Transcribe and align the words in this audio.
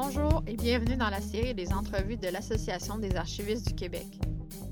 Bonjour 0.00 0.44
et 0.46 0.54
bienvenue 0.54 0.94
dans 0.94 1.10
la 1.10 1.20
série 1.20 1.54
des 1.54 1.72
entrevues 1.72 2.16
de 2.16 2.28
l'Association 2.28 2.98
des 2.98 3.16
archivistes 3.16 3.66
du 3.66 3.74
Québec. 3.74 4.06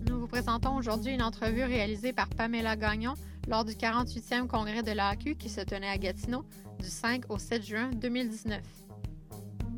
Nous 0.09 0.21
vous 0.21 0.29
présentons 0.29 0.77
aujourd'hui 0.77 1.15
une 1.15 1.23
entrevue 1.23 1.65
réalisée 1.65 2.13
par 2.13 2.29
Pamela 2.29 2.77
Gagnon 2.77 3.15
lors 3.49 3.65
du 3.65 3.73
48e 3.73 4.47
congrès 4.47 4.85
de 4.85 4.93
l'AQ 4.93 5.35
qui 5.35 5.49
se 5.49 5.63
tenait 5.63 5.89
à 5.89 5.99
Gatineau 5.99 6.45
du 6.79 6.89
5 6.89 7.25
au 7.29 7.39
7 7.39 7.67
juin 7.67 7.91
2019. 7.97 8.61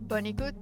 Bonne 0.03 0.27
écoute! 0.27 0.55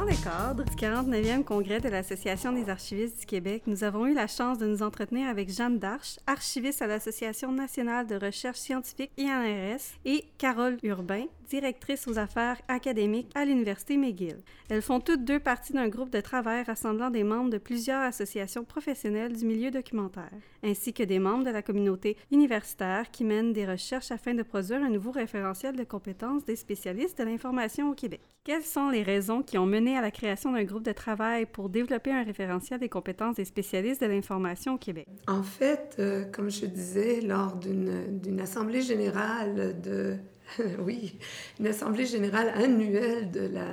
Dans 0.00 0.06
le 0.06 0.24
cadre 0.24 0.64
du 0.64 0.76
49e 0.76 1.44
congrès 1.44 1.78
de 1.78 1.90
l'Association 1.90 2.52
des 2.52 2.70
archivistes 2.70 3.20
du 3.20 3.26
Québec, 3.26 3.64
nous 3.66 3.84
avons 3.84 4.06
eu 4.06 4.14
la 4.14 4.28
chance 4.28 4.56
de 4.56 4.64
nous 4.64 4.82
entretenir 4.82 5.28
avec 5.28 5.52
Jeanne 5.52 5.78
Darche, 5.78 6.16
archiviste 6.26 6.80
à 6.80 6.86
l'Association 6.86 7.52
nationale 7.52 8.06
de 8.06 8.14
recherche 8.14 8.56
scientifique 8.56 9.12
INRS, 9.18 9.98
et 10.06 10.24
Carole 10.38 10.78
Urbain, 10.84 11.26
directrice 11.50 12.08
aux 12.08 12.18
affaires 12.18 12.62
académiques 12.68 13.30
à 13.34 13.44
l'Université 13.44 13.98
McGill. 13.98 14.38
Elles 14.70 14.80
font 14.80 15.00
toutes 15.00 15.24
deux 15.24 15.40
partie 15.40 15.72
d'un 15.74 15.88
groupe 15.88 16.10
de 16.10 16.20
travail 16.20 16.62
rassemblant 16.62 17.10
des 17.10 17.24
membres 17.24 17.50
de 17.50 17.58
plusieurs 17.58 18.02
associations 18.02 18.64
professionnelles 18.64 19.36
du 19.36 19.44
milieu 19.44 19.70
documentaire, 19.70 20.30
ainsi 20.62 20.94
que 20.94 21.02
des 21.02 21.18
membres 21.18 21.44
de 21.44 21.50
la 21.50 21.60
communauté 21.60 22.16
universitaire 22.30 23.10
qui 23.10 23.24
mènent 23.24 23.52
des 23.52 23.66
recherches 23.66 24.12
afin 24.12 24.32
de 24.32 24.44
produire 24.44 24.82
un 24.82 24.90
nouveau 24.90 25.10
référentiel 25.10 25.76
de 25.76 25.84
compétences 25.84 26.44
des 26.44 26.56
spécialistes 26.56 27.18
de 27.18 27.24
l'information 27.24 27.90
au 27.90 27.94
Québec. 27.94 28.20
Quelles 28.44 28.62
sont 28.62 28.88
les 28.88 29.02
raisons 29.02 29.42
qui 29.42 29.58
ont 29.58 29.66
mené 29.66 29.98
la 30.00 30.10
création 30.10 30.52
d'un 30.52 30.64
groupe 30.64 30.82
de 30.82 30.92
travail 30.92 31.46
pour 31.46 31.68
développer 31.68 32.12
un 32.12 32.24
référentiel 32.24 32.80
des 32.80 32.88
compétences 32.88 33.36
des 33.36 33.44
spécialistes 33.44 34.00
de 34.00 34.06
l'information 34.06 34.74
au 34.74 34.78
Québec? 34.78 35.06
En 35.26 35.42
fait, 35.42 35.96
euh, 35.98 36.24
comme 36.32 36.50
je 36.50 36.66
disais, 36.66 37.20
lors 37.20 37.56
d'une 37.56 38.40
assemblée 38.40 38.82
générale 38.82 39.80
de 39.80 40.16
oui, 40.80 41.18
une 41.58 41.66
assemblée 41.66 42.06
générale 42.06 42.48
annuelle 42.54 43.30
de 43.30 43.46
la, 43.46 43.66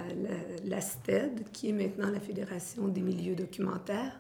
la, 0.65 0.81
STED, 0.81 1.45
qui 1.51 1.69
est 1.69 1.73
maintenant 1.73 2.09
la 2.09 2.19
Fédération 2.19 2.87
des 2.87 3.01
milieux 3.01 3.35
documentaires. 3.35 4.19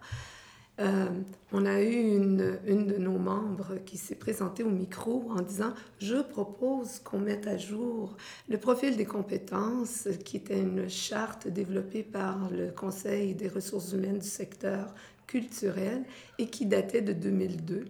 Euh, 0.79 1.07
on 1.51 1.65
a 1.65 1.81
eu 1.81 1.91
une, 1.91 2.59
une, 2.67 2.85
de 2.85 2.97
nos 2.97 3.17
membres 3.17 3.77
qui 3.85 3.97
s'est 3.97 4.15
présentée 4.15 4.61
au 4.61 4.69
micro 4.69 5.25
en 5.31 5.41
disant 5.41 5.73
Je 5.99 6.17
propose 6.17 6.99
qu'on 6.99 7.19
mette 7.19 7.47
à 7.47 7.57
jour 7.57 8.15
le 8.47 8.59
profil 8.59 8.95
des 8.95 9.05
compétences, 9.05 10.07
qui 10.23 10.37
était 10.37 10.59
une 10.59 10.87
charte 10.87 11.47
développée 11.47 12.03
par 12.03 12.51
le 12.51 12.69
Conseil 12.69 13.33
des 13.33 13.47
ressources 13.47 13.93
humaines 13.93 14.19
du 14.19 14.27
secteur 14.27 14.93
culturel 15.25 16.03
et 16.37 16.47
qui 16.47 16.67
datait 16.67 17.01
de 17.01 17.13
2002. 17.13 17.85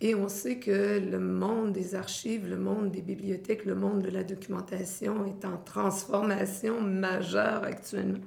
Et 0.00 0.14
on 0.14 0.28
sait 0.28 0.58
que 0.58 0.98
le 0.98 1.18
monde 1.20 1.72
des 1.72 1.94
archives, 1.94 2.48
le 2.48 2.58
monde 2.58 2.90
des 2.90 3.00
bibliothèques, 3.00 3.64
le 3.64 3.76
monde 3.76 4.02
de 4.02 4.10
la 4.10 4.24
documentation 4.24 5.24
est 5.24 5.44
en 5.44 5.56
transformation 5.56 6.80
majeure 6.80 7.62
actuellement. 7.62 8.18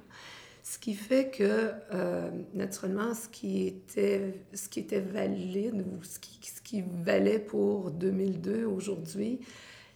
Ce 0.70 0.78
qui 0.78 0.92
fait 0.92 1.30
que, 1.30 1.70
euh, 1.94 2.30
naturellement, 2.52 3.14
ce 3.14 3.26
qui, 3.26 3.66
était, 3.66 4.34
ce 4.52 4.68
qui 4.68 4.80
était 4.80 5.00
valide 5.00 5.82
ou 5.90 6.02
ce 6.04 6.18
qui, 6.18 6.38
ce 6.46 6.60
qui 6.60 6.84
valait 7.02 7.38
pour 7.38 7.90
2002 7.90 8.66
aujourd'hui, 8.66 9.40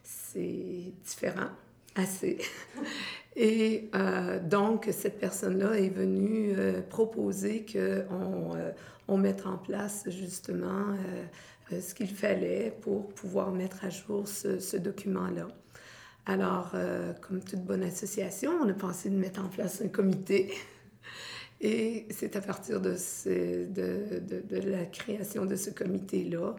c'est 0.03 0.95
différent, 1.05 1.51
assez. 1.95 2.39
Et 3.37 3.91
euh, 3.95 4.41
donc, 4.41 4.89
cette 4.93 5.19
personne-là 5.19 5.79
est 5.79 5.91
venue 5.91 6.55
euh, 6.57 6.81
proposer 6.81 7.67
qu'on 7.71 8.57
on 9.09 9.19
mette 9.19 9.45
en 9.45 9.59
place 9.59 10.05
justement 10.09 10.97
ce 11.71 11.95
qu'il 11.95 12.09
fallait 12.09 12.75
pour 12.81 13.09
pouvoir 13.09 13.53
mettre 13.53 13.85
à 13.85 13.91
jour 13.91 14.27
ce, 14.27 14.77
document-là. 14.79 15.49
Alors, 16.27 16.71
euh, 16.75 17.13
comme 17.15 17.43
toute 17.43 17.65
bonne 17.65 17.83
association, 17.83 18.53
on 18.63 18.69
a 18.69 18.75
pensé 18.75 19.11
de 19.11 19.17
mettre 19.17 19.41
en 19.41 19.49
place 19.49 19.83
un 19.83 19.89
comité. 19.89 20.53
Et 21.61 22.07
c'est 22.11 22.35
à 22.37 22.41
partir 22.41 22.81
de, 22.81 22.97
la 24.69 24.85
création 24.87 25.47
de 25.47 25.55
ce 25.55 25.71
comité-là 25.71 26.57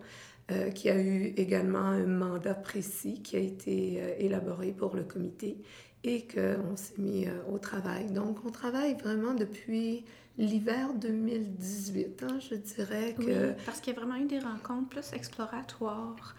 euh, 0.51 0.69
qui 0.71 0.89
a 0.89 0.97
eu 0.97 1.33
également 1.35 1.79
un 1.79 2.05
mandat 2.05 2.53
précis 2.53 3.21
qui 3.21 3.35
a 3.35 3.39
été 3.39 4.01
élaboré 4.19 4.71
pour 4.71 4.95
le 4.95 5.03
comité 5.03 5.57
et 6.05 6.25
qu'on 6.25 6.75
s'est 6.75 6.99
mis 6.99 7.27
au 7.51 7.57
travail. 7.57 8.11
Donc, 8.11 8.45
on 8.45 8.49
travaille 8.49 8.95
vraiment 8.95 9.33
depuis 9.33 10.05
l'hiver 10.37 10.93
2018, 10.95 12.23
hein, 12.23 12.39
je 12.39 12.55
dirais 12.55 13.15
que... 13.17 13.49
Oui, 13.49 13.55
parce 13.65 13.79
qu'il 13.79 13.93
y 13.93 13.97
a 13.97 13.99
vraiment 13.99 14.17
eu 14.17 14.25
des 14.25 14.39
rencontres 14.39 14.89
plus 14.89 15.13
exploratoires. 15.13 16.35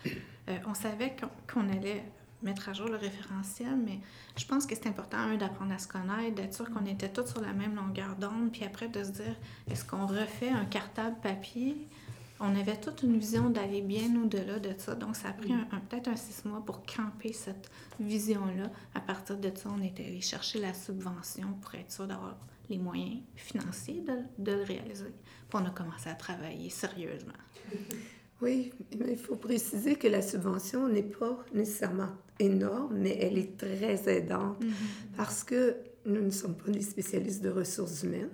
Euh, 0.49 0.57
on 0.67 0.75
savait 0.75 1.15
qu'on 1.53 1.69
allait 1.71 2.03
mettre 2.45 2.69
à 2.69 2.73
jour 2.73 2.89
le 2.89 2.97
référentiel, 2.97 3.77
mais 3.77 4.01
je 4.37 4.45
pense 4.47 4.67
que 4.67 4.75
c'est 4.75 4.87
important, 4.87 5.19
un, 5.19 5.37
d'apprendre 5.37 5.73
à 5.73 5.79
se 5.79 5.89
connaître, 5.89 6.35
d'être 6.35 6.55
sûr 6.55 6.71
qu'on 6.71 6.87
était 6.87 7.09
tous 7.09 7.27
sur 7.27 7.41
la 7.41 7.53
même 7.53 7.75
longueur 7.75 8.17
d'onde, 8.17 8.53
puis 8.53 8.65
après 8.65 8.89
de 8.89 9.03
se 9.03 9.11
dire, 9.11 9.37
est-ce 9.71 9.85
qu'on 9.85 10.07
refait 10.07 10.51
un 10.51 10.65
cartable 10.65 11.17
papier? 11.23 11.89
On 12.41 12.55
avait 12.57 12.77
toute 12.77 13.03
une 13.03 13.17
vision 13.19 13.49
d'aller 13.49 13.81
bien 13.81 14.15
au-delà 14.23 14.59
de 14.59 14.75
ça, 14.77 14.95
donc 14.95 15.17
ça 15.17 15.29
a 15.29 15.33
pris 15.33 15.53
un, 15.53 15.65
peut-être 15.89 16.09
un 16.09 16.17
six 16.17 16.45
mois 16.45 16.63
pour 16.65 16.85
camper 16.85 17.33
cette 17.33 17.71
vision-là. 18.01 18.71
À 18.95 19.01
partir 19.01 19.39
de 19.39 19.51
ça, 19.55 19.71
on 19.75 19.83
était 19.83 20.05
allé 20.05 20.21
chercher 20.21 20.61
la 20.61 20.75
subvention 20.75 21.55
pour 21.63 21.75
être 21.75 21.93
sûr 21.93 22.07
d'avoir 22.07 22.37
les 22.69 22.79
moyens 22.79 23.21
financiers 23.37 24.03
de, 24.03 24.43
de 24.43 24.53
le 24.53 24.63
réaliser. 24.65 25.15
Puis 25.49 25.55
on 25.63 25.65
a 25.65 25.71
commencé 25.71 26.09
à 26.09 26.15
travailler 26.15 26.71
sérieusement. 26.71 27.33
Oui, 28.45 28.73
mais 28.99 29.13
il 29.13 29.19
faut 29.19 29.37
préciser 29.37 29.97
que 29.97 30.07
la 30.07 30.21
subvention 30.21 30.87
n'est 30.87 31.03
pas 31.03 31.43
nécessairement 31.55 32.11
énorme, 32.39 32.95
mais 32.99 33.17
elle 33.19 33.39
est 33.39 33.57
très 33.57 34.07
aidante 34.07 34.63
mm-hmm. 34.63 35.17
parce 35.17 35.45
que 35.45 35.77
nous 36.05 36.21
ne 36.21 36.31
sommes 36.31 36.55
pas 36.55 36.71
des 36.71 36.83
spécialistes 36.83 37.43
de 37.43 37.49
ressources 37.49 38.03
humaines. 38.03 38.29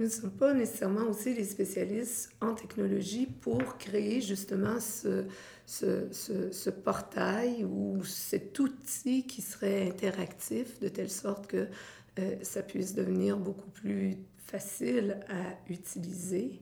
Nous 0.00 0.06
ne 0.06 0.10
sommes 0.10 0.32
pas 0.32 0.52
nécessairement 0.52 1.06
aussi 1.08 1.32
des 1.34 1.44
spécialistes 1.44 2.32
en 2.40 2.54
technologie 2.54 3.26
pour 3.26 3.78
créer 3.78 4.20
justement 4.20 4.80
ce, 4.80 5.26
ce, 5.64 6.08
ce, 6.10 6.50
ce 6.50 6.70
portail 6.70 7.64
ou 7.64 8.02
cet 8.02 8.58
outil 8.58 9.26
qui 9.26 9.42
serait 9.42 9.86
interactif 9.86 10.80
de 10.80 10.88
telle 10.88 11.10
sorte 11.10 11.46
que 11.46 11.68
euh, 12.18 12.34
ça 12.42 12.62
puisse 12.62 12.94
devenir 12.94 13.36
beaucoup 13.36 13.70
plus 13.70 14.16
facile 14.38 15.20
à 15.28 15.70
utiliser 15.70 16.58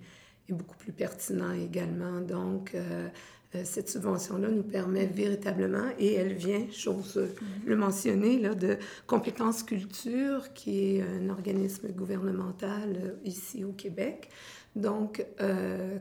et 0.49 0.53
beaucoup 0.53 0.77
plus 0.77 0.93
pertinent 0.93 1.53
également. 1.53 2.21
Donc, 2.21 2.75
euh, 2.75 3.09
euh, 3.55 3.63
cette 3.65 3.89
subvention-là 3.89 4.49
nous 4.51 4.63
permet 4.63 5.07
véritablement, 5.07 5.89
et 5.99 6.15
elle 6.15 6.35
vient, 6.35 6.67
j'ose 6.71 7.21
le 7.65 7.77
mentionner, 7.77 8.39
là, 8.39 8.55
de 8.55 8.77
Compétences 9.07 9.63
Culture, 9.63 10.53
qui 10.53 10.97
est 10.97 11.03
un 11.03 11.31
organisme 11.31 11.89
gouvernemental 11.89 13.17
ici 13.25 13.65
au 13.65 13.73
Québec. 13.73 14.29
Donc, 14.77 15.25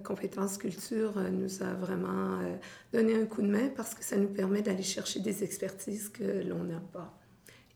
Compétences 0.03 0.57
Culture 0.57 1.13
nous 1.31 1.63
a 1.63 1.73
vraiment 1.73 2.37
donné 2.93 3.15
un 3.15 3.25
coup 3.25 3.41
de 3.41 3.47
main 3.47 3.69
parce 3.75 3.95
que 3.95 4.03
ça 4.03 4.17
nous 4.17 4.27
permet 4.27 4.61
d'aller 4.61 4.83
chercher 4.83 5.19
des 5.21 5.43
expertises 5.43 6.09
que 6.09 6.43
l'on 6.47 6.65
n'a 6.65 6.81
pas 6.91 7.17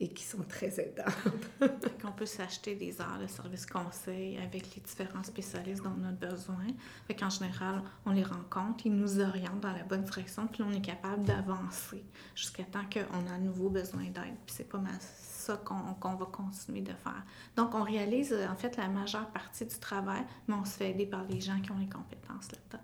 et 0.01 0.07
qui 0.07 0.23
sont 0.23 0.41
très 0.43 0.79
aidantes. 0.79 1.61
qu'on 2.01 2.11
peut 2.11 2.25
s'acheter 2.25 2.73
des 2.73 2.99
heures 2.99 3.19
de 3.21 3.27
service 3.27 3.67
conseil 3.67 4.37
avec 4.39 4.75
les 4.75 4.81
différents 4.81 5.23
spécialistes 5.23 5.83
dont 5.83 5.93
on 6.01 6.09
a 6.09 6.11
besoin. 6.11 6.65
Fait 7.07 7.13
qu'en 7.13 7.29
général, 7.29 7.83
on 8.07 8.11
les 8.11 8.23
rencontre, 8.23 8.87
ils 8.87 8.95
nous 8.95 9.19
orientent 9.19 9.59
dans 9.59 9.71
la 9.71 9.83
bonne 9.83 10.03
direction, 10.03 10.47
puis 10.47 10.63
on 10.63 10.71
est 10.71 10.81
capable 10.81 11.23
d'avancer 11.23 12.03
jusqu'à 12.33 12.63
temps 12.63 12.85
qu'on 12.91 13.27
a 13.29 13.35
à 13.35 13.37
nouveau 13.37 13.69
besoin 13.69 14.05
d'aide. 14.05 14.35
Puis 14.45 14.55
c'est 14.57 14.67
pas 14.67 14.79
mal 14.79 14.97
ça 14.99 15.57
qu'on 15.57 16.15
va 16.15 16.25
continuer 16.25 16.81
de 16.81 16.93
faire. 16.93 17.23
Donc, 17.55 17.75
on 17.75 17.83
réalise 17.83 18.33
en 18.33 18.55
fait 18.55 18.77
la 18.77 18.87
majeure 18.87 19.29
partie 19.29 19.65
du 19.65 19.77
travail, 19.77 20.23
mais 20.47 20.55
on 20.55 20.65
se 20.65 20.77
fait 20.77 20.89
aider 20.89 21.05
par 21.05 21.25
les 21.25 21.41
gens 21.41 21.59
qui 21.61 21.71
ont 21.71 21.77
les 21.79 21.89
compétences 21.89 22.51
là-dedans. 22.51 22.83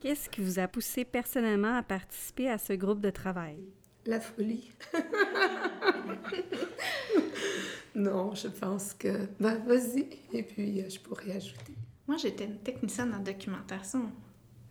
Qu'est-ce 0.00 0.30
qui 0.30 0.40
vous 0.40 0.58
a 0.58 0.66
poussé 0.66 1.04
personnellement 1.04 1.76
à 1.76 1.82
participer 1.82 2.48
à 2.48 2.56
ce 2.56 2.72
groupe 2.72 3.00
de 3.00 3.10
travail? 3.10 3.58
La 4.06 4.18
folie. 4.18 4.72
non, 7.94 8.34
je 8.34 8.48
pense 8.48 8.94
que. 8.94 9.26
Ben, 9.38 9.58
vas-y, 9.66 10.06
et 10.32 10.42
puis 10.42 10.80
euh, 10.80 10.88
je 10.88 10.98
pourrais 11.00 11.32
ajouter. 11.32 11.74
Moi, 12.06 12.16
j'étais 12.16 12.44
une 12.44 12.58
technicienne 12.58 13.14
en 13.14 13.20
documentation 13.20 14.10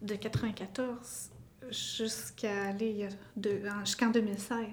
de 0.02 0.16
94 0.16 1.30
jusqu'à 1.70 2.76
jusqu'en 3.84 4.10
2016. 4.10 4.66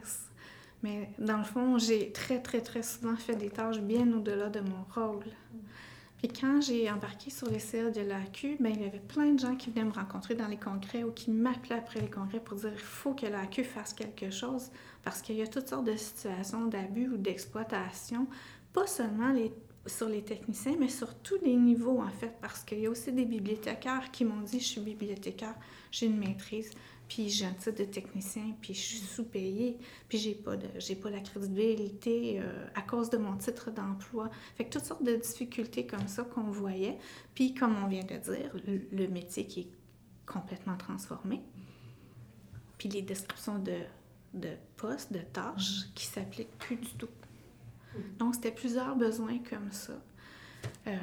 Mais 0.83 1.11
dans 1.19 1.39
le 1.39 1.45
fond, 1.45 1.79
j'ai 1.79 2.13
très, 2.13 2.41
très, 2.41 2.61
très 2.61 2.83
souvent 2.83 3.17
fait 3.17 3.37
des 3.37 3.51
tâches 3.51 3.81
bien 3.81 4.13
au-delà 4.13 4.49
de 4.49 4.61
mon 4.61 4.85
rôle. 4.95 5.25
Puis 6.27 6.41
quand 6.41 6.61
j'ai 6.61 6.91
embarqué 6.91 7.31
sur 7.31 7.49
les 7.49 7.61
CA 7.61 7.89
de 7.91 8.01
l'AQ, 8.01 8.57
ben, 8.59 8.73
il 8.75 8.83
y 8.83 8.85
avait 8.85 8.99
plein 8.99 9.33
de 9.33 9.39
gens 9.39 9.55
qui 9.55 9.71
venaient 9.71 9.85
me 9.85 9.93
rencontrer 9.93 10.35
dans 10.35 10.49
les 10.49 10.57
congrès 10.57 11.05
ou 11.05 11.13
qui 11.13 11.31
m'appelaient 11.31 11.77
après 11.77 12.01
les 12.01 12.11
congrès 12.11 12.41
pour 12.41 12.57
dire 12.57 12.73
il 12.73 12.79
faut 12.81 13.15
que 13.15 13.27
l'AQ 13.27 13.63
fasse 13.63 13.95
quelque 13.95 14.31
chose 14.31 14.73
parce 15.05 15.23
qu'il 15.23 15.37
y 15.37 15.43
a 15.43 15.47
toutes 15.47 15.69
sortes 15.69 15.87
de 15.87 15.97
situations 15.97 16.67
d'abus 16.67 17.09
ou 17.11 17.17
d'exploitation, 17.17 18.27
pas 18.73 18.89
seulement 18.89 19.33
sur 19.87 20.09
les 20.09 20.23
techniciens, 20.23 20.75
mais 20.81 20.89
sur 20.89 21.15
tous 21.15 21.39
les 21.45 21.55
niveaux, 21.55 22.01
en 22.01 22.11
fait, 22.11 22.35
parce 22.41 22.65
qu'il 22.65 22.81
y 22.81 22.87
a 22.87 22.91
aussi 22.91 23.13
des 23.13 23.25
bibliothécaires 23.25 24.11
qui 24.11 24.25
m'ont 24.25 24.41
dit, 24.41 24.59
je 24.59 24.67
suis 24.67 24.81
bibliothécaire, 24.81 25.55
j'ai 25.93 26.07
une 26.07 26.19
maîtrise, 26.19 26.73
puis 27.09 27.29
j'ai 27.29 27.47
un 27.47 27.53
titre 27.53 27.79
de 27.79 27.85
technicien, 27.85 28.55
puis 28.61 28.75
je 28.75 28.81
suis 28.81 28.99
sous-payée, 28.99 29.79
puis 30.09 30.19
j'ai 30.19 30.35
pas, 30.35 30.57
de, 30.57 30.67
j'ai 30.79 30.97
pas 30.97 31.11
la 31.11 31.21
crédibilité 31.21 32.41
euh, 32.41 32.67
à 32.75 32.83
cause 32.83 33.11
de 33.11 33.17
mon 33.17 33.37
titre 33.37 33.71
d'emploi. 33.71 34.31
Fait 34.57 34.65
que 34.65 34.71
toutes 34.71 34.85
sortes 34.85 35.05
de 35.05 35.15
difficultés 35.15 35.87
comme 35.87 36.09
ça 36.09 36.25
qu'on 36.25 36.51
voyait. 36.51 36.99
Puis, 37.35 37.55
comme 37.55 37.77
on 37.83 37.87
vient 37.87 38.05
de 38.05 38.17
dire, 38.17 38.51
le, 38.67 38.81
le 38.91 39.09
métier 39.09 39.47
qui 39.47 39.61
est 39.61 39.71
complètement 40.27 40.77
transformé, 40.77 41.43
puis 42.79 42.89
les 42.89 43.03
descriptions 43.03 43.59
de, 43.59 43.79
de 44.35 44.51
postes, 44.77 45.13
de 45.13 45.21
tâches 45.21 45.87
qui 45.95 46.07
s'appliquent 46.07 46.59
plus 46.59 46.77
du 46.77 46.95
tout. 46.99 47.09
Donc, 48.19 48.35
c'était 48.35 48.51
plusieurs 48.53 48.97
besoins 48.97 49.39
comme 49.39 49.71
ça 49.71 49.95
euh, 50.87 50.97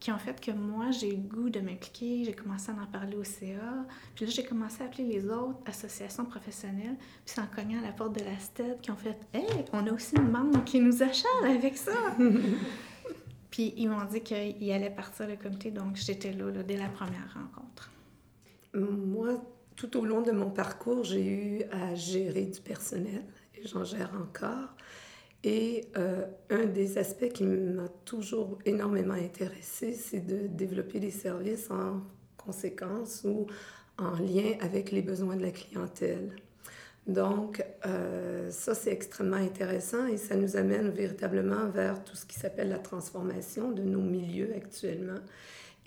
qui 0.00 0.12
ont 0.12 0.18
fait 0.18 0.40
que 0.40 0.52
moi, 0.52 0.90
j'ai 0.90 1.12
eu 1.12 1.16
le 1.16 1.22
goût 1.22 1.50
de 1.50 1.60
m'impliquer. 1.60 2.24
J'ai 2.24 2.32
commencé 2.32 2.70
à 2.70 2.74
en 2.74 2.86
parler 2.86 3.16
au 3.16 3.24
CA. 3.24 3.86
Puis 4.14 4.26
là, 4.26 4.30
j'ai 4.30 4.44
commencé 4.44 4.82
à 4.82 4.86
appeler 4.86 5.04
les 5.04 5.28
autres 5.28 5.58
associations 5.66 6.24
professionnelles. 6.24 6.96
Puis 6.98 7.34
c'est 7.34 7.40
en 7.40 7.46
cognant 7.46 7.80
à 7.80 7.82
la 7.82 7.92
porte 7.92 8.18
de 8.18 8.24
la 8.24 8.38
STED 8.38 8.80
qui 8.80 8.90
ont 8.90 8.96
fait 8.96 9.18
«Hey, 9.34 9.64
on 9.72 9.86
a 9.86 9.92
aussi 9.92 10.16
une 10.16 10.30
banque 10.30 10.64
qui 10.64 10.80
nous 10.80 11.02
achète 11.02 11.26
avec 11.44 11.76
ça!» 11.76 11.92
Puis 13.50 13.74
ils 13.76 13.88
m'ont 13.88 14.04
dit 14.04 14.20
qu'ils 14.20 14.72
allaient 14.72 14.90
partir 14.90 15.26
le 15.26 15.36
comité. 15.36 15.70
Donc, 15.70 15.96
j'étais 15.96 16.32
là, 16.32 16.50
là 16.50 16.62
dès 16.62 16.76
la 16.76 16.88
première 16.88 17.34
rencontre. 17.34 17.90
Moi, 18.74 19.42
tout 19.74 19.96
au 19.96 20.04
long 20.04 20.20
de 20.22 20.30
mon 20.32 20.50
parcours, 20.50 21.02
j'ai 21.04 21.26
eu 21.26 21.62
à 21.72 21.94
gérer 21.94 22.44
du 22.44 22.60
personnel 22.60 23.24
et 23.56 23.66
j'en 23.66 23.84
gère 23.84 24.12
encore. 24.14 24.74
Et 25.44 25.86
euh, 25.96 26.24
un 26.50 26.66
des 26.66 26.98
aspects 26.98 27.28
qui 27.28 27.44
m'a 27.44 27.88
toujours 28.04 28.58
énormément 28.64 29.14
intéressé, 29.14 29.92
c'est 29.92 30.26
de 30.26 30.48
développer 30.48 30.98
des 30.98 31.12
services 31.12 31.70
en 31.70 32.02
conséquence 32.36 33.22
ou 33.24 33.46
en 33.98 34.12
lien 34.18 34.54
avec 34.60 34.90
les 34.90 35.02
besoins 35.02 35.36
de 35.36 35.42
la 35.42 35.50
clientèle. 35.50 36.30
Donc, 37.06 37.64
euh, 37.86 38.50
ça, 38.50 38.74
c'est 38.74 38.92
extrêmement 38.92 39.36
intéressant 39.36 40.06
et 40.06 40.18
ça 40.18 40.36
nous 40.36 40.56
amène 40.56 40.90
véritablement 40.90 41.68
vers 41.68 42.04
tout 42.04 42.16
ce 42.16 42.26
qui 42.26 42.38
s'appelle 42.38 42.68
la 42.68 42.78
transformation 42.78 43.70
de 43.70 43.82
nos 43.82 44.02
milieux 44.02 44.52
actuellement. 44.54 45.20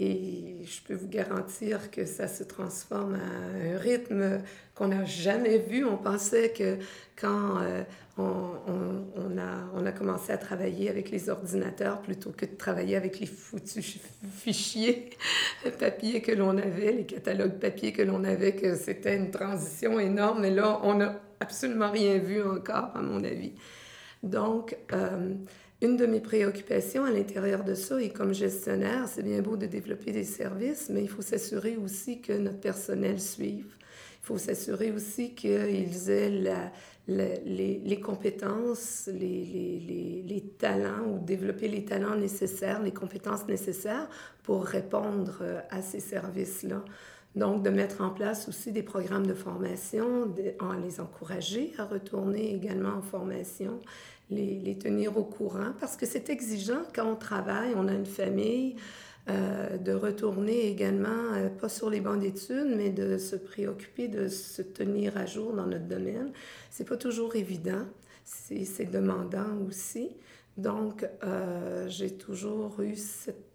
Et 0.03 0.55
je 0.63 0.81
peux 0.81 0.95
vous 0.95 1.07
garantir 1.07 1.91
que 1.91 2.05
ça 2.05 2.27
se 2.27 2.43
transforme 2.43 3.13
à 3.13 3.75
un 3.75 3.77
rythme 3.77 4.41
qu'on 4.73 4.87
n'a 4.87 5.05
jamais 5.05 5.59
vu. 5.59 5.85
On 5.85 5.97
pensait 5.97 6.49
que 6.49 6.77
quand 7.15 7.61
euh, 7.61 7.83
on, 8.17 9.85
a, 9.85 9.91
commencé 9.91 10.31
à 10.33 10.39
travailler 10.39 10.89
avec 10.89 11.11
les 11.11 11.29
ordinateurs 11.29 12.01
plutôt 12.01 12.31
que 12.31 12.47
de 12.47 12.55
travailler 12.55 12.95
avec 12.95 13.19
les 13.19 13.27
foutus 13.27 13.99
fichiers 14.39 15.11
papier 15.79 16.21
que 16.21 16.31
l'on 16.31 16.57
avait, 16.57 16.93
les 16.93 17.05
catalogues 17.05 17.59
papier 17.59 17.93
que 17.93 18.01
l'on 18.01 18.23
avait, 18.23 18.55
que 18.55 18.75
c'était 18.75 19.15
une 19.15 19.29
transition 19.29 19.99
énorme. 19.99 20.41
Mais 20.41 20.49
là, 20.49 20.79
on 20.81 20.95
n'a 20.95 21.21
absolument 21.39 21.91
rien 21.91 22.17
vu 22.17 22.41
encore, 22.41 22.89
à 22.95 23.01
mon 23.01 23.23
avis. 23.23 23.53
Donc, 24.23 24.75
euh, 24.93 25.35
une 25.81 25.97
de 25.97 26.05
mes 26.05 26.19
préoccupations 26.19 27.03
à 27.05 27.11
l'intérieur 27.11 27.63
de 27.63 27.73
ça, 27.73 27.99
et 28.01 28.09
comme 28.09 28.33
gestionnaire, 28.33 29.07
c'est 29.07 29.23
bien 29.23 29.41
beau 29.41 29.57
de 29.57 29.65
développer 29.65 30.11
des 30.11 30.23
services, 30.23 30.89
mais 30.89 31.01
il 31.01 31.09
faut 31.09 31.23
s'assurer 31.23 31.75
aussi 31.75 32.21
que 32.21 32.33
notre 32.33 32.59
personnel 32.59 33.19
suive. 33.19 33.73
Il 34.21 34.25
faut 34.25 34.37
s'assurer 34.37 34.91
aussi 34.91 35.33
qu'ils 35.33 36.11
aient 36.11 36.71
les, 37.07 37.99
compétences, 37.99 39.09
les, 39.11 40.53
talents 40.59 41.07
ou 41.07 41.25
développer 41.25 41.67
les 41.67 41.83
talents 41.83 42.15
nécessaires, 42.15 42.83
les 42.83 42.93
compétences 42.93 43.47
nécessaires 43.47 44.07
pour 44.43 44.63
répondre 44.63 45.39
euh, 45.41 45.59
à 45.71 45.81
ces 45.81 45.99
services-là. 45.99 46.85
Donc, 47.35 47.63
de 47.63 47.69
mettre 47.69 48.01
en 48.01 48.09
place 48.09 48.49
aussi 48.49 48.71
des 48.71 48.83
programmes 48.83 49.25
de 49.25 49.33
formation, 49.33 50.33
en 50.59 50.73
les 50.73 50.99
encourager 50.99 51.71
à 51.77 51.85
retourner 51.85 52.53
également 52.53 52.95
en 52.97 53.01
formation 53.01 53.79
les, 54.29 54.77
tenir 54.77 55.17
au 55.17 55.23
courant 55.23 55.73
parce 55.79 55.97
que 55.97 56.05
c'est 56.05 56.29
exigeant 56.29 56.83
quand 56.93 57.05
on 57.05 57.15
travaille, 57.15 57.73
on 57.75 57.87
a 57.87 57.93
une 57.93 58.05
famille, 58.05 58.75
euh, 59.29 59.77
de 59.77 59.91
retourner 59.91 60.67
également, 60.67 61.33
euh, 61.33 61.49
pas 61.49 61.69
sur 61.69 61.89
les 61.91 62.01
bancs 62.01 62.19
d'études, 62.19 62.73
mais 62.75 62.89
de 62.89 63.19
se 63.19 63.35
préoccuper 63.35 64.07
de 64.07 64.27
se 64.27 64.63
tenir 64.63 65.15
à 65.15 65.27
jour 65.27 65.53
dans 65.53 65.67
notre 65.67 65.87
domaine. 65.87 66.31
C'est 66.71 66.87
pas 66.87 66.97
toujours 66.97 67.35
évident, 67.35 67.85
c'est 68.23 68.89
demandant 68.89 69.59
aussi. 69.67 70.17
Donc, 70.57 71.07
euh, 71.23 71.87
j'ai 71.87 72.17
toujours 72.17 72.81
eu 72.81 72.95
cette 72.95 73.50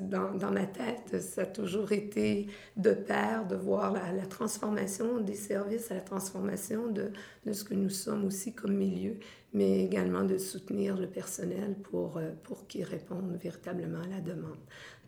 dans, 0.00 0.34
dans, 0.34 0.50
ma 0.50 0.66
tête, 0.66 1.20
ça 1.20 1.42
a 1.42 1.46
toujours 1.46 1.92
été 1.92 2.48
de 2.76 2.92
pair 2.92 3.46
de 3.46 3.54
voir 3.54 3.92
la, 3.92 4.12
la 4.12 4.26
transformation 4.26 5.20
des 5.20 5.34
services, 5.34 5.90
la 5.90 6.00
transformation 6.00 6.88
de, 6.88 7.10
de, 7.46 7.52
ce 7.52 7.64
que 7.64 7.74
nous 7.74 7.90
sommes 7.90 8.24
aussi 8.24 8.54
comme 8.54 8.74
milieu, 8.74 9.16
mais 9.52 9.84
également 9.84 10.24
de 10.24 10.38
soutenir 10.38 10.96
le 10.96 11.06
personnel 11.06 11.76
pour, 11.84 12.16
euh, 12.16 12.30
pour 12.42 12.66
qu'il 12.66 12.84
réponde 12.84 13.38
véritablement 13.40 14.00
à 14.00 14.08
la 14.08 14.20
demande. 14.20 14.58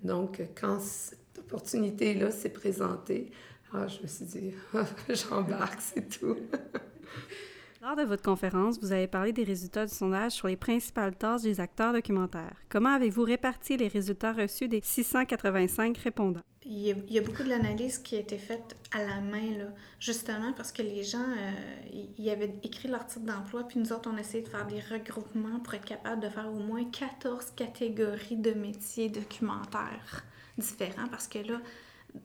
Donc, 0.02 0.40
quand 0.58 0.80
cette 0.80 1.38
opportunité-là 1.38 2.30
s'est 2.30 2.50
présentée, 2.50 3.32
ah, 3.72 3.88
je 3.88 4.02
me 4.02 4.06
suis 4.06 4.24
dit, 4.26 4.54
j'embarque, 5.08 5.80
c'est 5.80 6.08
tout. 6.08 6.36
Lors 7.86 7.94
de 7.94 8.02
votre 8.02 8.24
conférence, 8.24 8.80
vous 8.80 8.90
avez 8.90 9.06
parlé 9.06 9.32
des 9.32 9.44
résultats 9.44 9.86
du 9.86 9.94
sondage 9.94 10.32
sur 10.32 10.48
les 10.48 10.56
principales 10.56 11.14
tâches 11.14 11.42
des 11.42 11.60
acteurs 11.60 11.92
documentaires. 11.92 12.56
Comment 12.68 12.88
avez-vous 12.88 13.22
réparti 13.22 13.76
les 13.76 13.86
résultats 13.86 14.32
reçus 14.32 14.66
des 14.66 14.80
685 14.82 15.96
répondants? 15.98 16.40
Il 16.64 16.80
y, 16.80 16.90
a, 16.90 17.22
beaucoup 17.22 17.44
de 17.44 18.02
qui 18.02 18.16
a 18.16 18.18
été 18.18 18.38
faite 18.38 18.74
à 18.90 19.04
la 19.04 19.20
main, 19.20 19.56
là, 19.56 19.66
justement 20.00 20.52
parce 20.54 20.72
que 20.72 20.82
les 20.82 21.04
gens, 21.04 21.28
euh, 21.38 22.32
avaient 22.32 22.58
écrit 22.64 22.88
leur 22.88 23.06
titre 23.06 23.24
d'emploi, 23.24 23.62
puis 23.68 23.78
nous 23.78 23.92
autres, 23.92 24.10
on 24.12 24.18
essayé 24.18 24.42
de 24.42 24.48
faire 24.48 24.66
des 24.66 24.80
regroupements 24.80 25.60
pour 25.60 25.74
être 25.74 25.84
capable 25.84 26.20
de 26.20 26.28
faire 26.28 26.52
au 26.52 26.58
moins 26.58 26.82
14 26.90 27.52
catégories 27.54 28.36
de 28.36 28.50
métiers 28.50 29.10
documentaires 29.10 30.24
différents, 30.58 31.06
parce 31.06 31.28
que 31.28 31.38
là, 31.38 31.60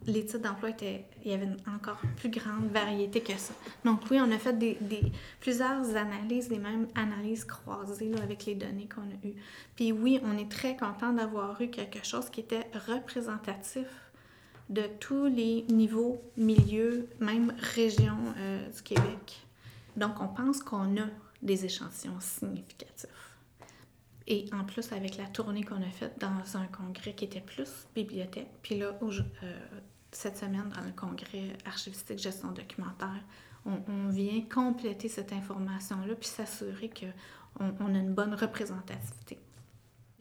les 0.06 0.26
titres 0.26 0.42
d'emploi 0.42 0.70
étaient, 0.70 1.06
il 1.24 1.32
y 1.32 1.34
avait 1.34 1.46
une 1.46 1.58
encore 1.74 2.00
plus 2.18 2.30
grande 2.30 2.70
variété 2.72 3.22
que 3.22 3.38
ça. 3.38 3.54
Donc 3.86 4.02
oui, 4.10 4.20
on 4.20 4.32
a 4.32 4.38
fait 4.38 4.58
des, 4.58 4.78
plusieurs 5.40 5.96
analyses, 5.96 6.50
des 6.50 6.60
mêmes 6.60 6.88
analyses 6.96 7.46
croisées 7.46 8.12
avec 8.22 8.46
les 8.46 8.56
données 8.56 8.88
qu'on 8.94 9.02
a 9.02 9.28
eues. 9.28 9.36
Puis 9.76 9.92
oui, 9.92 10.20
on 10.24 10.38
est 10.38 10.50
très 10.50 10.76
content 10.76 11.14
d'avoir 11.14 11.62
eu 11.62 11.70
quelque 11.70 12.06
chose 12.06 12.30
qui 12.30 12.42
était 12.42 12.68
représentatif 12.88 13.88
de 14.70 14.84
tous 15.00 15.26
les 15.26 15.64
niveaux, 15.70 16.22
milieux, 16.38 17.08
même 17.20 17.54
régions 17.76 18.34
euh, 18.38 18.70
du 18.70 18.82
Québec. 18.82 19.46
Donc 19.98 20.22
on 20.22 20.28
pense 20.28 20.64
qu'on 20.64 20.98
a 20.98 21.08
des 21.42 21.66
échantillons 21.66 22.20
significatifs. 22.20 23.21
Et 24.32 24.46
en 24.54 24.64
plus, 24.64 24.94
avec 24.94 25.18
la 25.18 25.26
tournée 25.26 25.62
qu'on 25.62 25.82
a 25.82 25.90
faite 25.90 26.18
dans 26.18 26.58
un 26.58 26.66
congrès 26.68 27.14
qui 27.14 27.26
était 27.26 27.42
plus 27.42 27.86
bibliothèque, 27.94 28.48
puis 28.62 28.80
là, 28.80 28.98
euh, 29.04 29.60
cette 30.14 30.38
semaine, 30.38 30.72
dans 30.74 30.86
le 30.86 30.94
congrès 30.94 31.58
archivistique 31.66 32.18
gestion 32.18 32.54
documentaire, 32.54 33.22
on, 33.66 34.08
vient 34.08 34.42
compléter 34.44 35.10
cette 35.10 35.34
information-là, 35.34 36.16
puis 36.16 36.30
s'assurer 36.30 36.90
qu'on 36.90 37.74
on 37.82 37.94
a 37.94 37.98
une 37.98 38.14
bonne 38.14 38.34
représentativité. 38.34 39.38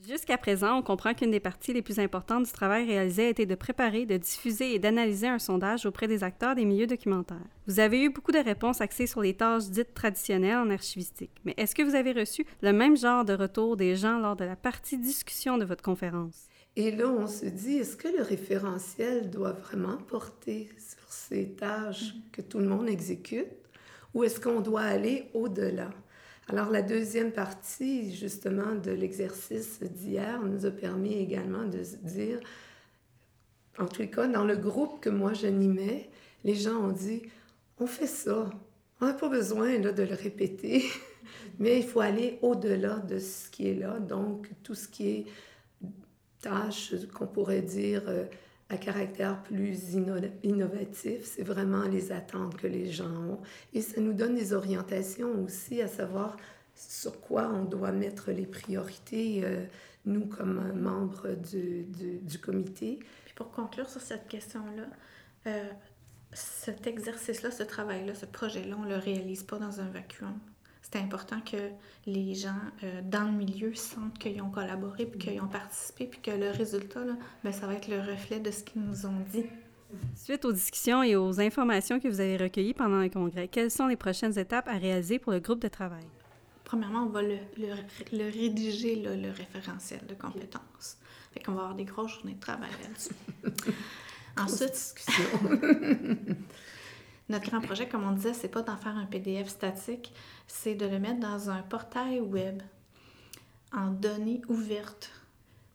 Jusqu'à 0.06 0.38
présent, 0.38 0.78
on 0.78 0.82
comprend 0.82 1.12
qu'une 1.12 1.30
des 1.30 1.40
parties 1.40 1.74
les 1.74 1.82
plus 1.82 1.98
importantes 1.98 2.46
du 2.46 2.52
travail 2.52 2.86
réalisé 2.86 3.26
a 3.26 3.28
été 3.28 3.44
de 3.44 3.54
préparer, 3.54 4.06
de 4.06 4.16
diffuser 4.16 4.74
et 4.74 4.78
d'analyser 4.78 5.28
un 5.28 5.38
sondage 5.38 5.84
auprès 5.84 6.08
des 6.08 6.24
acteurs 6.24 6.54
des 6.54 6.64
milieux 6.64 6.86
documentaires. 6.86 7.36
Vous 7.66 7.80
avez 7.80 8.02
eu 8.02 8.08
beaucoup 8.08 8.32
de 8.32 8.38
réponses 8.38 8.80
axées 8.80 9.06
sur 9.06 9.20
les 9.20 9.34
tâches 9.34 9.68
dites 9.68 9.92
traditionnelles 9.92 10.56
en 10.56 10.70
archivistique, 10.70 11.32
mais 11.44 11.52
est-ce 11.58 11.74
que 11.74 11.82
vous 11.82 11.94
avez 11.94 12.12
reçu 12.12 12.46
le 12.62 12.72
même 12.72 12.96
genre 12.96 13.26
de 13.26 13.34
retour 13.34 13.76
des 13.76 13.94
gens 13.94 14.18
lors 14.18 14.36
de 14.36 14.44
la 14.44 14.56
partie 14.56 14.96
discussion 14.96 15.58
de 15.58 15.66
votre 15.66 15.82
conférence? 15.82 16.48
Et 16.76 16.92
là, 16.92 17.08
on 17.08 17.26
se 17.26 17.46
dit, 17.46 17.76
est-ce 17.76 17.96
que 17.96 18.08
le 18.08 18.22
référentiel 18.22 19.28
doit 19.28 19.52
vraiment 19.52 19.98
porter 19.98 20.70
sur 20.78 21.12
ces 21.12 21.50
tâches 21.50 22.14
que 22.32 22.40
tout 22.40 22.58
le 22.58 22.68
monde 22.68 22.88
exécute 22.88 23.48
ou 24.14 24.24
est-ce 24.24 24.40
qu'on 24.40 24.60
doit 24.60 24.82
aller 24.82 25.28
au-delà? 25.34 25.90
Alors, 26.52 26.68
la 26.68 26.82
deuxième 26.82 27.30
partie, 27.30 28.12
justement, 28.12 28.74
de 28.74 28.90
l'exercice 28.90 29.80
d'hier 29.84 30.42
nous 30.42 30.66
a 30.66 30.72
permis 30.72 31.14
également 31.14 31.64
de 31.64 31.84
se 31.84 31.94
dire, 31.98 32.40
en 33.78 33.86
tout 33.86 34.04
cas, 34.08 34.26
dans 34.26 34.42
le 34.42 34.56
groupe 34.56 35.00
que 35.00 35.10
moi 35.10 35.32
j'animais, 35.32 36.10
les 36.42 36.56
gens 36.56 36.74
ont 36.74 36.90
dit, 36.90 37.22
on 37.78 37.86
fait 37.86 38.08
ça, 38.08 38.50
on 39.00 39.06
n'a 39.06 39.12
pas 39.12 39.28
besoin 39.28 39.78
là, 39.78 39.92
de 39.92 40.02
le 40.02 40.16
répéter, 40.16 40.82
mais 41.60 41.78
il 41.78 41.84
faut 41.84 42.00
aller 42.00 42.40
au-delà 42.42 42.98
de 42.98 43.20
ce 43.20 43.48
qui 43.48 43.68
est 43.68 43.76
là, 43.76 44.00
donc 44.00 44.50
tout 44.64 44.74
ce 44.74 44.88
qui 44.88 45.08
est 45.08 45.26
tâches 46.40 46.94
qu'on 47.14 47.28
pourrait 47.28 47.62
dire 47.62 48.02
euh, 48.08 48.24
à 48.70 48.76
caractère 48.76 49.42
plus 49.42 49.94
innovatif, 50.44 51.24
c'est 51.24 51.42
vraiment 51.42 51.82
les 51.82 52.12
attentes 52.12 52.56
que 52.56 52.68
les 52.68 52.90
gens 52.90 53.10
ont. 53.10 53.40
Et 53.74 53.82
ça 53.82 54.00
nous 54.00 54.12
donne 54.12 54.36
des 54.36 54.52
orientations 54.52 55.42
aussi 55.44 55.82
à 55.82 55.88
savoir 55.88 56.36
sur 56.74 57.20
quoi 57.20 57.50
on 57.52 57.64
doit 57.64 57.92
mettre 57.92 58.30
les 58.30 58.46
priorités 58.46 59.42
euh, 59.44 59.64
nous 60.06 60.26
comme 60.26 60.72
membres 60.80 61.34
du, 61.34 61.84
du, 61.84 62.38
comité. 62.38 63.00
Puis 63.24 63.34
pour 63.34 63.50
conclure 63.50 63.88
sur 63.88 64.00
cette 64.00 64.28
question-là, 64.28 64.86
euh, 65.46 65.70
cet 66.32 66.86
exercice-là, 66.86 67.50
ce 67.50 67.64
travail-là, 67.64 68.14
ce 68.14 68.26
projet-là, 68.26 68.76
on 68.78 68.84
ne 68.84 68.90
le 68.90 68.96
réalise 68.96 69.42
pas 69.42 69.58
dans 69.58 69.80
un 69.80 69.90
vacuum. 69.90 70.38
C'est 70.92 70.98
important 70.98 71.40
que 71.40 71.70
les 72.06 72.34
gens 72.34 72.58
euh, 72.82 73.00
dans 73.04 73.24
le 73.24 73.32
milieu 73.32 73.74
sentent 73.74 74.18
qu'ils 74.18 74.42
ont 74.42 74.50
collaboré, 74.50 75.06
puis 75.06 75.18
qu'ils 75.18 75.40
ont 75.40 75.46
participé, 75.46 76.06
puis 76.06 76.20
que 76.20 76.32
le 76.32 76.50
résultat, 76.50 77.04
là, 77.04 77.12
ben, 77.44 77.52
ça 77.52 77.66
va 77.66 77.74
être 77.74 77.88
le 77.88 78.00
reflet 78.00 78.40
de 78.40 78.50
ce 78.50 78.64
qu'ils 78.64 78.82
nous 78.82 79.06
ont 79.06 79.20
dit. 79.30 79.46
Suite 80.16 80.44
aux 80.44 80.52
discussions 80.52 81.02
et 81.02 81.16
aux 81.16 81.40
informations 81.40 82.00
que 82.00 82.08
vous 82.08 82.20
avez 82.20 82.36
recueillies 82.36 82.74
pendant 82.74 83.00
le 83.00 83.08
congrès, 83.08 83.48
quelles 83.48 83.70
sont 83.70 83.86
les 83.86 83.96
prochaines 83.96 84.36
étapes 84.38 84.68
à 84.68 84.78
réaliser 84.78 85.18
pour 85.18 85.32
le 85.32 85.40
groupe 85.40 85.60
de 85.60 85.68
travail? 85.68 86.04
Premièrement, 86.64 87.04
on 87.04 87.08
va 87.08 87.22
le, 87.22 87.38
le, 87.56 88.30
rédiger, 88.30 88.96
le 88.96 89.30
référentiel 89.30 90.00
de 90.08 90.14
compétences. 90.14 90.98
Fait 91.32 91.40
qu'on 91.40 91.52
va 91.52 91.62
avoir 91.62 91.74
des 91.74 91.84
grosses 91.84 92.14
journées 92.14 92.34
de 92.34 92.40
travail 92.40 92.70
là-dessus. 92.82 93.14
Ensuite, 94.36 94.72
discussion. 94.72 95.24
notre 97.30 97.48
grand 97.48 97.60
projet, 97.60 97.88
comme 97.88 98.04
on 98.04 98.12
disait, 98.12 98.34
c'est 98.34 98.48
pas 98.48 98.62
d'en 98.62 98.76
faire 98.76 98.96
un 98.96 99.06
PDF 99.06 99.48
statique, 99.48 100.12
c'est 100.46 100.74
de 100.74 100.86
le 100.86 100.98
mettre 100.98 101.20
dans 101.20 101.48
un 101.48 101.62
portail 101.62 102.20
web 102.20 102.62
en 103.72 103.90
données 103.90 104.42
ouvertes 104.48 105.12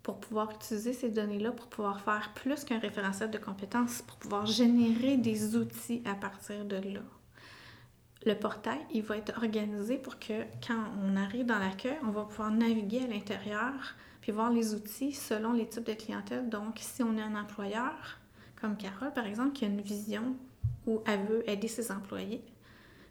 pour 0.03 0.19
pouvoir 0.19 0.51
utiliser 0.51 0.93
ces 0.93 1.09
données-là, 1.09 1.51
pour 1.51 1.67
pouvoir 1.67 2.01
faire 2.01 2.31
plus 2.35 2.63
qu'un 2.63 2.77
référentiel 2.77 3.31
de 3.31 3.37
compétences, 3.37 4.01
pour 4.03 4.17
pouvoir 4.17 4.45
générer 4.45 5.17
des 5.17 5.55
outils 5.55 6.03
à 6.05 6.13
partir 6.13 6.65
de 6.65 6.75
là. 6.75 6.99
Le 8.25 8.33
portail, 8.33 8.79
il 8.93 9.03
va 9.03 9.17
être 9.17 9.37
organisé 9.37 9.97
pour 9.97 10.19
que 10.19 10.43
quand 10.65 10.83
on 11.03 11.15
arrive 11.15 11.45
dans 11.45 11.59
l'accueil, 11.59 11.97
on 12.03 12.11
va 12.11 12.23
pouvoir 12.23 12.51
naviguer 12.51 13.03
à 13.03 13.07
l'intérieur 13.07 13.73
puis 14.21 14.31
voir 14.31 14.51
les 14.51 14.73
outils 14.73 15.13
selon 15.13 15.53
les 15.53 15.67
types 15.67 15.85
de 15.85 15.93
clientèle. 15.93 16.49
Donc, 16.49 16.79
si 16.79 17.01
on 17.03 17.15
est 17.17 17.21
un 17.21 17.35
employeur, 17.35 18.19
comme 18.59 18.75
Carole 18.75 19.13
par 19.13 19.25
exemple, 19.25 19.53
qui 19.53 19.65
a 19.65 19.67
une 19.67 19.81
vision 19.81 20.35
où 20.87 21.01
elle 21.05 21.25
veut 21.25 21.49
aider 21.49 21.67
ses 21.67 21.91
employés 21.91 22.43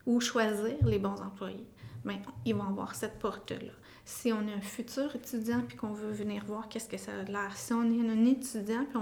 ou 0.06 0.20
choisir 0.20 0.76
les 0.86 0.98
bons 0.98 1.20
employés, 1.20 1.66
bien, 2.04 2.20
ils 2.44 2.54
vont 2.54 2.64
avoir 2.68 2.94
cette 2.94 3.18
porte-là 3.18 3.72
si 4.04 4.32
on 4.32 4.46
est 4.46 4.52
un 4.52 4.60
futur 4.60 5.14
étudiant 5.16 5.62
puis 5.66 5.76
qu'on 5.76 5.92
veut 5.92 6.12
venir 6.12 6.44
voir 6.44 6.68
qu'est-ce 6.68 6.88
que 6.88 6.98
ça 6.98 7.12
a 7.12 7.22
l'air, 7.24 7.56
si 7.56 7.72
on 7.72 7.84
est 7.84 8.08
un 8.08 8.24
étudiant 8.26 8.84
puis 8.84 8.98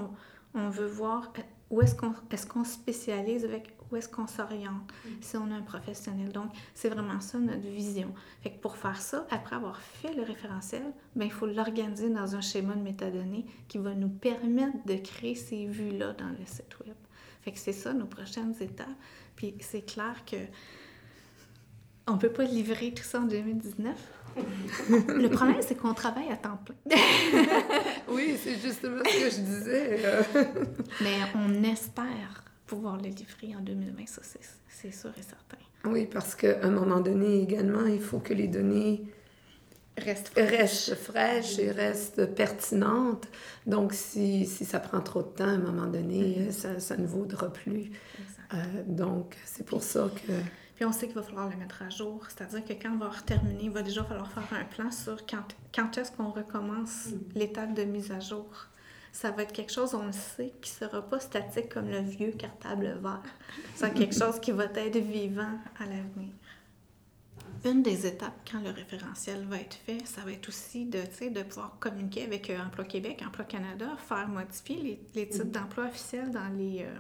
on, 0.55 0.69
veut 0.69 0.87
voir 0.87 1.33
euh, 1.39 1.43
où 1.71 1.81
est-ce 1.81 1.95
qu'on 1.95 2.13
est 2.13 2.49
qu'on 2.49 2.65
spécialise 2.65 3.45
avec 3.45 3.77
où 3.91 3.97
est-ce 3.97 4.09
qu'on 4.09 4.27
s'oriente, 4.27 4.91
mm. 5.05 5.09
si 5.21 5.37
on 5.37 5.51
est 5.51 5.55
un 5.55 5.63
professionnel. 5.63 6.33
Donc, 6.33 6.51
c'est 6.73 6.89
vraiment 6.89 7.21
ça 7.21 7.39
notre 7.39 7.69
vision. 7.69 8.15
Fait 8.41 8.51
que 8.51 8.59
pour 8.59 8.77
faire 8.77 8.97
ça, 8.97 9.27
après 9.31 9.57
avoir 9.57 9.81
fait 9.81 10.15
le 10.15 10.23
référentiel, 10.23 10.95
ben, 11.15 11.27
il 11.27 11.31
faut 11.31 11.47
l'organiser 11.47 12.09
dans 12.09 12.35
un 12.35 12.41
schéma 12.41 12.75
de 12.75 12.81
métadonnées 12.81 13.45
qui 13.69 13.77
va 13.77 13.95
nous 13.95 14.09
permettre 14.09 14.83
de 14.87 14.95
créer 14.95 15.35
ces 15.35 15.67
vues-là 15.67 16.15
dans 16.15 16.31
le 16.31 16.47
site 16.47 16.79
web. 16.87 16.97
Fait 17.43 17.53
que 17.53 17.59
c'est 17.59 17.73
ça 17.73 17.93
nos 17.93 18.07
prochaines 18.07 18.55
étapes. 18.61 18.89
Puis 19.37 19.55
c'est 19.61 19.83
clair 19.83 20.25
que 20.25 20.37
on 22.07 22.19
peut 22.19 22.31
pas 22.33 22.45
livrer 22.45 22.93
tout 22.93 23.05
ça 23.05 23.21
en 23.21 23.27
2019 23.27 23.97
le 24.89 25.29
problème, 25.29 25.59
c'est 25.61 25.75
qu'on 25.75 25.95
travaille 25.95 26.31
à 26.31 26.37
temps 26.37 26.59
plein. 26.65 26.97
oui, 28.09 28.37
c'est 28.43 28.59
justement 28.59 29.03
ce 29.05 29.25
que 29.25 29.31
je 29.31 29.41
disais. 29.41 29.99
Mais 31.03 31.19
on 31.35 31.63
espère 31.65 32.45
pouvoir 32.67 32.97
le 32.97 33.09
livrer 33.09 33.55
en 33.57 33.61
2020, 33.61 34.07
ça, 34.07 34.23
c'est 34.69 34.93
sûr 34.93 35.11
et 35.19 35.23
certain. 35.23 35.59
Oui, 35.85 36.07
parce 36.07 36.35
qu'à 36.35 36.63
un 36.63 36.71
moment 36.71 37.01
donné, 37.01 37.43
également, 37.43 37.85
il 37.87 38.01
faut 38.01 38.21
que 38.21 38.33
les 38.33 38.49
données 38.49 39.03
restent 39.99 40.29
fraîches, 40.97 41.59
et 41.59 41.71
restent 41.71 42.27
pertinentes. 42.35 43.29
Donc, 43.67 43.93
si, 43.93 44.47
si, 44.47 44.65
ça 44.65 44.81
prend 44.81 45.01
trop 45.01 45.23
de 45.23 45.29
temps, 45.29 45.45
à 45.45 45.49
un 45.49 45.59
moment 45.59 45.87
donné, 45.87 46.39
mm-hmm. 46.39 46.51
ça, 46.51 46.81
ça 46.81 46.97
ne 46.97 47.07
vaudra 47.07 47.53
plus. 47.53 47.91
Euh, 48.55 48.57
donc, 48.87 49.37
c'est 49.45 49.65
pour 49.65 49.83
ça 49.83 50.09
que 50.27 50.33
on 50.85 50.93
sait 50.93 51.07
qu'il 51.07 51.15
va 51.15 51.23
falloir 51.23 51.49
le 51.49 51.57
mettre 51.57 51.83
à 51.83 51.89
jour. 51.89 52.25
C'est-à-dire 52.29 52.65
que 52.65 52.73
quand 52.73 52.93
on 52.93 52.99
va 52.99 53.11
terminer, 53.25 53.65
il 53.65 53.71
va 53.71 53.83
déjà 53.83 54.05
falloir 54.05 54.31
faire 54.31 54.59
un 54.59 54.65
plan 54.65 54.91
sur 54.91 55.25
quand, 55.27 55.45
quand 55.75 55.97
est-ce 55.99 56.13
qu'on 56.13 56.31
recommence 56.31 57.07
mm. 57.07 57.39
l'étape 57.39 57.75
de 57.75 57.85
mise 57.85 58.11
à 58.11 58.21
jour. 58.21 58.47
Ça 59.13 59.31
va 59.31 59.43
être 59.43 59.53
quelque 59.53 59.73
chose, 59.73 59.95
on 59.95 60.07
le 60.07 60.13
sait, 60.13 60.55
qui 60.63 60.73
ne 60.73 60.89
sera 60.89 61.03
pas 61.03 61.21
statique 61.21 61.69
comme 61.69 61.91
le 61.91 62.01
vieux 62.01 62.33
cartable 62.33 62.99
vert. 63.03 63.23
C'est 63.75 63.93
quelque 63.93 64.15
chose 64.19 64.41
qui 64.41 64.53
va 64.53 64.65
être 64.65 64.97
vivant 64.97 65.59
à 65.79 65.85
l'avenir. 65.85 66.33
Une 67.65 67.83
des 67.83 68.07
étapes 68.07 68.49
quand 68.51 68.61
le 68.61 68.71
référentiel 68.71 69.45
va 69.45 69.59
être 69.59 69.75
fait, 69.75 70.05
ça 70.05 70.23
va 70.23 70.33
être 70.33 70.49
aussi 70.49 70.85
de, 70.85 70.99
de 70.99 71.43
pouvoir 71.45 71.77
communiquer 71.79 72.25
avec 72.25 72.51
euh, 72.51 72.59
Emploi 72.59 72.85
Québec, 72.85 73.23
Emploi 73.25 73.45
Canada, 73.45 73.87
faire 73.99 74.27
modifier 74.29 74.99
les, 75.15 75.29
titres 75.29 75.47
mm. 75.47 75.51
d'emploi 75.51 75.85
officiels 75.85 76.33
dans 76.33 76.49
les, 76.49 76.83
euh, 76.83 76.99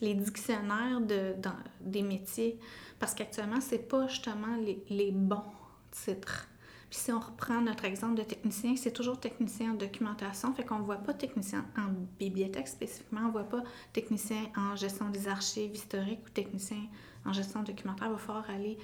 les 0.00 0.14
dictionnaires 0.14 1.00
de, 1.00 1.34
dans, 1.42 1.56
des 1.80 2.02
métiers. 2.02 2.60
Parce 3.00 3.12
qu'actuellement, 3.12 3.60
ce 3.60 3.72
n'est 3.72 3.82
pas 3.82 4.06
justement 4.06 4.56
les, 4.56 4.84
les, 4.88 5.10
bons 5.10 5.42
titres. 5.90 6.46
Puis 6.90 7.00
si 7.00 7.10
on 7.10 7.18
reprend 7.18 7.60
notre 7.60 7.84
exemple 7.84 8.14
de 8.14 8.22
technicien, 8.22 8.76
c'est 8.76 8.92
toujours 8.92 9.18
technicien 9.18 9.72
en 9.72 9.74
documentation, 9.74 10.54
fait 10.54 10.64
qu'on 10.64 10.78
ne 10.78 10.84
voit 10.84 10.98
pas 10.98 11.14
technicien 11.14 11.66
en 11.76 11.88
bibliothèque 12.20 12.68
spécifiquement, 12.68 13.22
on 13.22 13.26
ne 13.26 13.32
voit 13.32 13.48
pas 13.48 13.64
technicien 13.92 14.44
en 14.56 14.76
gestion 14.76 15.08
des 15.10 15.26
archives 15.26 15.74
historiques 15.74 16.20
ou 16.24 16.30
technicien 16.30 16.86
en 17.24 17.32
gestion 17.32 17.64
documentaire. 17.64 18.06
Il 18.06 18.12
va 18.12 18.18
falloir 18.18 18.48
aller 18.48 18.78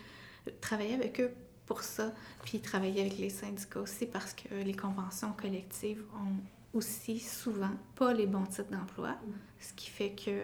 travailler 0.61 0.95
avec 0.95 1.21
eux 1.21 1.33
pour 1.67 1.83
ça, 1.83 2.13
puis 2.43 2.61
travailler 2.61 3.03
avec 3.03 3.19
les 3.19 3.31
syndicats 3.31 3.81
aussi 3.81 4.07
parce 4.07 4.35
que 4.35 4.55
les 4.55 4.75
conventions 4.75 5.33
collectives 5.33 6.03
ont 6.15 6.77
aussi 6.77 7.19
souvent 7.19 7.71
pas 7.95 8.13
les 8.13 8.27
bons 8.27 8.47
titres 8.47 8.71
d'emploi, 8.71 9.17
ce 9.61 9.73
qui 9.75 9.91
fait 9.91 10.13
que 10.13 10.43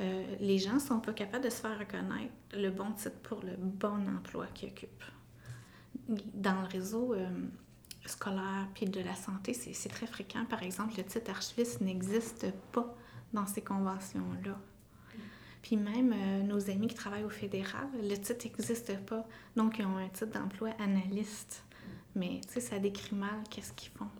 euh, 0.00 0.36
les 0.40 0.58
gens 0.58 0.74
ne 0.74 0.80
sont 0.80 0.98
pas 0.98 1.12
capables 1.12 1.44
de 1.44 1.50
se 1.50 1.60
faire 1.60 1.78
reconnaître 1.78 2.32
le 2.52 2.70
bon 2.70 2.90
titre 2.92 3.18
pour 3.22 3.40
le 3.42 3.54
bon 3.56 4.08
emploi 4.08 4.46
qu'ils 4.54 4.70
occupent. 4.70 5.04
Dans 6.08 6.60
le 6.60 6.66
réseau 6.66 7.14
euh, 7.14 7.28
scolaire 8.04 8.68
puis 8.74 8.86
de 8.86 9.00
la 9.00 9.14
santé, 9.14 9.54
c'est 9.54 9.88
très 9.88 10.06
fréquent. 10.06 10.44
Par 10.46 10.62
exemple, 10.62 10.94
le 10.96 11.04
titre 11.04 11.30
archiviste 11.30 11.80
n'existe 11.80 12.50
pas 12.72 12.94
dans 13.32 13.46
ces 13.46 13.62
conventions-là. 13.62 14.58
Puis 15.64 15.78
même 15.78 16.12
euh, 16.12 16.42
nos 16.42 16.70
amis 16.70 16.88
qui 16.88 16.94
travaillent 16.94 17.24
au 17.24 17.30
fédéral, 17.30 17.88
le 17.94 18.16
titre 18.16 18.44
n'existe 18.44 18.98
pas. 19.06 19.26
Donc, 19.56 19.78
ils 19.78 19.86
ont 19.86 19.96
un 19.96 20.08
titre 20.08 20.26
d'emploi 20.38 20.68
analyste. 20.78 21.64
Mais, 22.14 22.42
tu 22.46 22.52
sais, 22.52 22.60
ça 22.60 22.78
décrit 22.78 23.16
mal 23.16 23.42
qu'est-ce 23.48 23.72
qu'ils 23.72 23.90
font. 23.92 24.10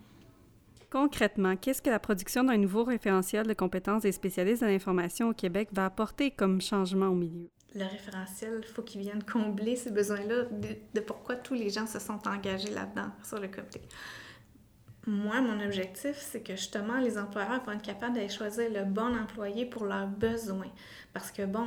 Concrètement, 0.89 1.55
qu'est-ce 1.55 1.83
que 1.83 1.91
la 1.91 1.99
production 1.99 2.43
d'un 2.43 2.57
nouveau 2.57 2.83
référentiel 2.83 3.45
de 3.45 3.53
compétences 3.53 4.01
des 4.01 4.11
spécialistes 4.11 4.63
de 4.63 4.67
l'information 4.67 5.29
au 5.29 5.33
Québec 5.35 5.69
va 5.71 5.85
apporter 5.85 6.31
comme 6.31 6.61
changement 6.61 7.09
au 7.09 7.15
milieu? 7.15 7.47
Le 7.75 7.85
référentiel, 7.85 8.61
il 8.63 8.67
faut 8.67 8.81
qu'il 8.81 9.01
vienne 9.01 9.21
combler 9.21 9.75
ces 9.75 9.91
besoins-là 9.91 10.45
de, 10.95 10.99
pourquoi 11.01 11.35
tous 11.35 11.53
les 11.53 11.69
gens 11.69 11.85
se 11.85 11.99
sont 11.99 12.27
engagés 12.27 12.71
là-dedans, 12.71 13.11
sur 13.23 13.39
le 13.39 13.49
côté. 13.49 13.81
Moi, 15.07 15.39
mon 15.41 15.63
objectif, 15.63 16.15
c'est 16.17 16.41
que 16.41 16.55
justement, 16.55 16.97
les 16.97 17.19
employeurs 17.19 17.63
vont 17.63 17.73
être 17.73 17.83
capables 17.83 18.15
d'aller 18.15 18.29
choisir 18.29 18.71
le 18.71 18.85
bon 18.85 19.15
employé 19.15 19.65
pour 19.65 19.85
leurs 19.85 20.07
besoins. 20.07 20.71
Parce 21.13 21.31
que, 21.31 21.45
bon, 21.45 21.65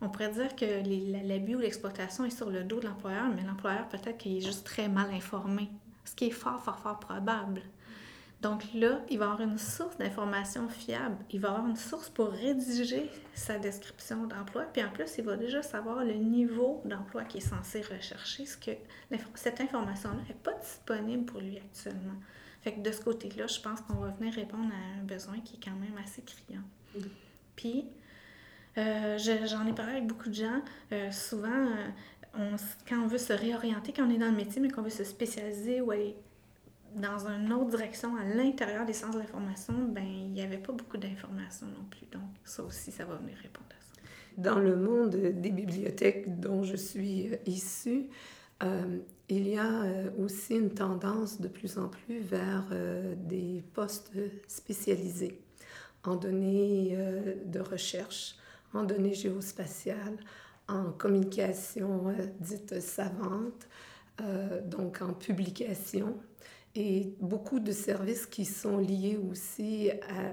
on, 0.00 0.08
pourrait 0.08 0.32
dire 0.32 0.56
que 0.56 1.28
l'abus 1.28 1.54
ou 1.54 1.60
l'exploitation 1.60 2.24
est 2.24 2.36
sur 2.36 2.50
le 2.50 2.64
dos 2.64 2.80
de 2.80 2.86
l'employeur, 2.86 3.28
mais 3.34 3.42
l'employeur, 3.42 3.88
peut-être 3.88 4.18
qu'il 4.18 4.36
est 4.36 4.40
juste 4.40 4.66
très 4.66 4.88
mal 4.88 5.12
informé, 5.12 5.70
ce 6.04 6.16
qui 6.16 6.26
est 6.26 6.30
fort, 6.30 6.60
fort, 6.60 6.80
fort 6.80 6.98
probable. 6.98 7.62
Donc 8.40 8.62
là, 8.72 9.00
il 9.10 9.18
va 9.18 9.26
avoir 9.26 9.40
une 9.42 9.58
source 9.58 9.98
d'information 9.98 10.68
fiable. 10.68 11.16
Il 11.30 11.40
va 11.40 11.50
avoir 11.50 11.66
une 11.66 11.76
source 11.76 12.08
pour 12.08 12.28
rédiger 12.30 13.10
sa 13.34 13.58
description 13.58 14.26
d'emploi. 14.26 14.64
Puis 14.72 14.82
en 14.82 14.88
plus, 14.90 15.18
il 15.18 15.24
va 15.24 15.36
déjà 15.36 15.62
savoir 15.62 16.04
le 16.04 16.14
niveau 16.14 16.80
d'emploi 16.86 17.24
qu'il 17.24 17.42
est 17.42 17.46
censé 17.46 17.82
rechercher, 17.82 18.46
ce 18.46 18.56
que 18.56 18.70
cette 19.34 19.60
information-là 19.60 20.22
n'est 20.26 20.34
pas 20.34 20.54
disponible 20.54 21.26
pour 21.26 21.40
lui 21.40 21.58
actuellement. 21.58 22.18
Fait 22.62 22.72
que 22.74 22.80
de 22.80 22.92
ce 22.92 23.02
côté-là, 23.02 23.46
je 23.46 23.60
pense 23.60 23.80
qu'on 23.82 23.94
va 23.94 24.08
venir 24.08 24.32
répondre 24.34 24.70
à 24.72 25.00
un 25.00 25.04
besoin 25.04 25.38
qui 25.40 25.56
est 25.56 25.60
quand 25.62 25.76
même 25.76 25.96
assez 26.02 26.22
criant. 26.22 26.62
Puis, 27.56 27.86
euh, 28.78 29.18
j'en 29.18 29.66
ai 29.66 29.74
parlé 29.74 29.92
avec 29.92 30.06
beaucoup 30.06 30.28
de 30.28 30.34
gens. 30.34 30.62
Euh, 30.92 31.10
souvent, 31.10 31.66
euh, 32.36 32.56
quand 32.88 33.02
on 33.02 33.06
veut 33.06 33.18
se 33.18 33.32
réorienter, 33.32 33.92
quand 33.92 34.06
on 34.06 34.10
est 34.10 34.18
dans 34.18 34.30
le 34.30 34.36
métier, 34.36 34.62
mais 34.62 34.70
qu'on 34.70 34.82
veut 34.82 34.90
se 34.90 35.04
spécialiser 35.04 35.80
ou 35.80 35.90
aller 35.90 36.16
dans 36.94 37.26
une 37.26 37.52
autre 37.52 37.70
direction 37.70 38.16
à 38.16 38.24
l'intérieur 38.24 38.84
des 38.84 38.92
sciences 38.92 39.14
de 39.14 39.20
l'information, 39.20 39.74
ben, 39.88 40.04
il 40.04 40.32
n'y 40.32 40.42
avait 40.42 40.58
pas 40.58 40.72
beaucoup 40.72 40.96
d'informations 40.96 41.66
non 41.66 41.84
plus. 41.90 42.06
Donc, 42.10 42.28
ça 42.44 42.62
aussi, 42.62 42.90
ça 42.90 43.04
va 43.04 43.16
venir 43.16 43.36
répondre 43.36 43.68
à 43.70 43.80
ça. 43.80 44.02
Dans 44.36 44.58
le 44.58 44.76
monde 44.76 45.16
des 45.16 45.50
bibliothèques 45.50 46.40
dont 46.40 46.62
je 46.62 46.76
suis 46.76 47.32
euh, 47.32 47.36
issue, 47.46 48.06
euh, 48.62 48.98
il 49.28 49.48
y 49.48 49.56
a 49.56 49.82
euh, 49.82 50.10
aussi 50.18 50.54
une 50.54 50.72
tendance 50.72 51.40
de 51.40 51.48
plus 51.48 51.78
en 51.78 51.88
plus 51.88 52.20
vers 52.20 52.64
des 53.16 53.62
postes 53.74 54.12
spécialisés 54.48 55.40
en 56.04 56.16
données 56.16 56.96
de 57.44 57.60
recherche, 57.60 58.36
en 58.72 58.84
données 58.84 59.14
géospatiales, 59.14 60.18
en 60.66 60.90
communication 60.92 62.14
dite 62.40 62.80
savante, 62.80 63.68
donc 64.64 65.02
en 65.02 65.12
publication 65.12 66.16
et 66.74 67.14
beaucoup 67.20 67.60
de 67.60 67.72
services 67.72 68.26
qui 68.26 68.44
sont 68.44 68.78
liés 68.78 69.18
aussi 69.30 69.90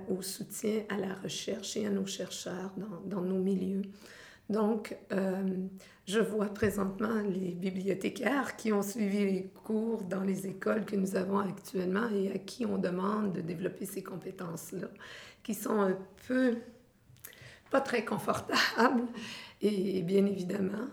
au 0.10 0.22
soutien 0.22 0.84
à 0.89 0.98
la 0.98 1.15
recherche 1.15 1.77
et 1.77 1.88
à 1.88 1.89
nos 1.89 2.06
chercheurs 2.06 2.72
dans, 2.77 3.17
dans 3.17 3.22
nos 3.22 3.39
milieux. 3.39 3.84
Donc, 4.50 4.98
euh, 5.12 5.44
je 6.06 6.20
vois 6.20 6.48
présentement 6.48 7.22
les 7.22 7.51
bibliothécaires 7.51 8.56
qui 8.56 8.72
ont 8.72 8.82
suivi 8.82 9.25
les 9.25 9.51
cours 9.63 10.03
dans 10.03 10.24
les 10.24 10.48
écoles 10.48 10.86
que 10.86 10.96
nous 10.96 11.15
avons 11.15 11.39
actuellement 11.39 12.08
et 12.10 12.32
à 12.32 12.38
qui 12.38 12.65
on 12.65 12.77
demande 12.77 13.34
de 13.34 13.41
développer 13.41 13.86
ces 13.86 14.03
compétences-là, 14.03 14.88
qui 15.44 15.53
sont 15.53 15.82
un 15.82 15.98
peu 16.27 16.58
pas 17.70 17.82
très 17.82 18.06
confortables, 18.06 19.03
et 19.62 20.01
bien 20.03 20.25
évidemment. 20.25 20.88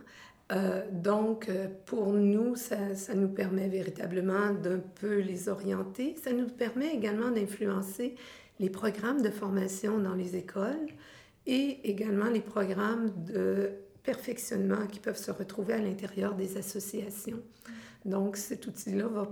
Euh, 0.52 0.82
donc, 0.90 1.48
euh, 1.48 1.68
pour 1.86 2.12
nous, 2.12 2.54
ça, 2.54 2.94
ça, 2.94 3.14
nous 3.14 3.28
permet 3.28 3.68
véritablement 3.68 4.52
d'un 4.52 4.78
peu 4.78 5.20
les 5.20 5.48
orienter. 5.48 6.16
Ça 6.22 6.32
nous 6.32 6.48
permet 6.48 6.94
également 6.94 7.30
d'influencer 7.30 8.14
les 8.60 8.68
programmes 8.68 9.22
de 9.22 9.30
formation 9.30 9.98
dans 9.98 10.14
les 10.14 10.36
écoles 10.36 10.88
et 11.46 11.80
également 11.88 12.28
les 12.28 12.40
programmes 12.40 13.10
de 13.24 13.70
perfectionnement 14.02 14.86
qui 14.86 15.00
peuvent 15.00 15.18
se 15.18 15.30
retrouver 15.30 15.74
à 15.74 15.78
l'intérieur 15.78 16.34
des 16.34 16.58
associations. 16.58 17.40
Donc, 18.04 18.36
cet 18.36 18.66
outil-là 18.66 19.06
va, 19.06 19.26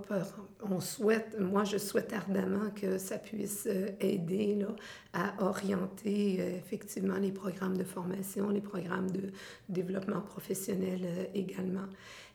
on 0.63 0.81
souhaite, 0.81 1.39
moi 1.39 1.65
je 1.65 1.77
souhaite 1.77 2.15
ardemment 2.15 2.71
que 2.75 2.97
ça 2.97 3.19
puisse 3.19 3.67
euh, 3.67 3.89
aider 4.01 4.55
là, 4.55 4.69
à 5.13 5.45
orienter 5.45 6.39
euh, 6.41 6.57
effectivement 6.57 7.19
les 7.19 7.33
programmes 7.33 7.77
de 7.77 7.85
formation, 7.85 8.49
les 8.49 8.63
programmes 8.63 9.11
de 9.11 9.31
développement 9.69 10.23
professionnel 10.23 11.01
euh, 11.05 11.25
également. 11.35 11.87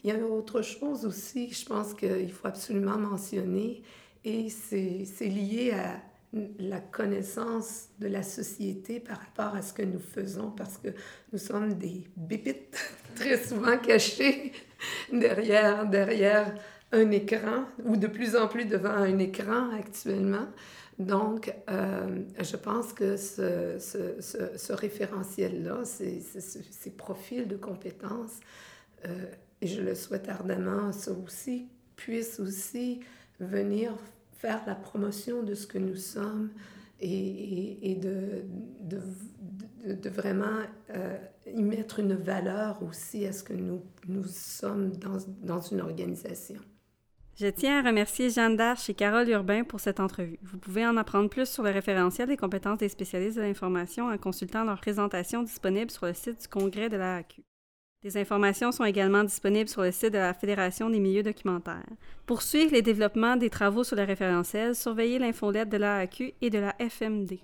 Il 0.03 0.11
y 0.11 0.13
a 0.13 0.23
autre 0.23 0.61
chose 0.61 1.05
aussi 1.05 1.51
je 1.51 1.65
pense 1.65 1.95
qu'il 1.95 2.31
faut 2.31 2.47
absolument 2.47 2.99
mentionner 2.99 3.81
et 4.23 4.49
c'est 4.49 5.05
lié 5.21 5.71
à 5.71 5.99
la 6.33 6.79
connaissance 6.79 7.89
de 7.99 8.07
la 8.07 8.21
société 8.21 8.99
par 8.99 9.19
rapport 9.19 9.55
à 9.55 9.61
ce 9.61 9.73
que 9.73 9.83
nous 9.83 9.99
faisons, 9.99 10.51
parce 10.51 10.77
que 10.77 10.89
nous 11.31 11.39
sommes 11.39 11.73
des 11.75 12.03
bébites 12.15 12.77
très 13.15 13.37
souvent 13.37 13.77
cachées 13.77 14.51
derrière, 15.11 15.87
derrière 15.87 16.53
un 16.91 17.11
écran, 17.11 17.65
ou 17.83 17.97
de 17.97 18.07
plus 18.07 18.35
en 18.35 18.47
plus 18.47 18.65
devant 18.65 18.89
un 18.89 19.17
écran 19.19 19.71
actuellement. 19.71 20.47
Donc, 20.99 21.53
euh, 21.69 22.23
je 22.39 22.55
pense 22.55 22.91
que 22.91 23.17
ce, 23.17 23.77
ce, 23.79 24.55
ce, 24.57 24.73
référentiel-là, 24.73 25.85
ces, 25.85 26.91
profils 26.97 27.47
de 27.47 27.55
compétences, 27.55 28.39
euh, 29.05 29.25
et 29.61 29.67
je 29.67 29.81
le 29.81 29.93
souhaite 29.93 30.27
ardemment, 30.27 30.91
ça 30.91 31.11
aussi, 31.11 31.67
puisse 31.95 32.39
aussi 32.39 33.01
venir 33.39 33.93
faire 34.37 34.61
la 34.67 34.75
promotion 34.75 35.43
de 35.43 35.53
ce 35.53 35.67
que 35.67 35.77
nous 35.77 35.95
sommes 35.95 36.51
et, 36.99 37.91
et, 37.91 37.95
de, 37.95 38.43
de, 38.81 39.93
de, 39.93 40.09
vraiment 40.09 40.61
euh, 40.89 41.17
y 41.45 41.61
mettre 41.61 41.99
une 41.99 42.15
valeur 42.15 42.81
aussi 42.83 43.25
à 43.25 43.33
ce 43.33 43.43
que 43.43 43.53
nous, 43.53 43.83
nous 44.07 44.25
sommes 44.25 44.91
dans, 44.97 45.17
dans 45.43 45.59
une 45.59 45.81
organisation. 45.81 46.59
Je 47.39 47.45
tiens 47.45 47.83
à 47.83 47.87
remercier 47.87 48.31
Jeanne 48.31 48.55
Darche 48.55 48.89
et 48.89 48.95
Carole 48.95 49.29
Urbain 49.29 49.63
pour 49.63 49.79
cette 49.79 49.99
entrevue. 49.99 50.39
Vous 50.41 50.57
pouvez 50.57 50.87
en 50.87 50.97
apprendre 50.97 51.29
plus 51.29 51.47
sur 51.47 51.61
le 51.61 51.69
référentiel 51.69 52.27
des 52.27 52.37
compétences 52.37 52.79
des 52.79 52.89
spécialistes 52.89 53.37
de 53.37 53.43
l'information 53.43 54.07
en 54.07 54.17
consultant 54.17 54.63
leur 54.63 54.79
présentation 54.79 55.43
disponible 55.43 55.91
sur 55.91 56.07
le 56.07 56.15
site 56.15 56.41
du 56.41 56.47
Congrès 56.47 56.89
de 56.89 56.97
la 56.97 57.17
AQ. 57.17 57.43
Des 58.03 58.15
informations 58.15 58.71
sont 58.71 58.85
également 58.85 59.23
disponibles 59.23 59.69
sur 59.69 59.81
le 59.81 59.91
site 59.91 60.13
de 60.13 60.19
la 60.19 60.35
Fédération 60.35 60.87
des 60.87 60.99
milieux 60.99 61.23
documentaires. 61.23 61.83
Pour 62.27 62.43
suivre 62.43 62.73
les 62.73 62.83
développements 62.83 63.37
des 63.37 63.49
travaux 63.49 63.83
sur 63.83 63.95
le 63.95 64.03
référentiel, 64.03 64.75
surveillez 64.75 65.17
l'infolette 65.17 65.69
de 65.69 65.77
l'AAQ 65.77 66.33
et 66.39 66.49
de 66.51 66.59
la 66.59 66.75
FMD. 66.79 67.39